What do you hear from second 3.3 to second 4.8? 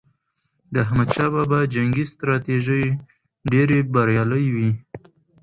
ډېرې بریالي وي.